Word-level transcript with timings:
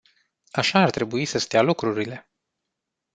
Așa 0.51 0.79
ar 0.79 0.89
trebui 0.89 1.25
să 1.25 1.37
stea 1.39 1.61
lucrurile. 1.61 2.29